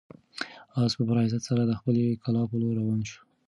[0.81, 3.19] آس په پوره عزت سره د خپلې کلا په لور روان شو.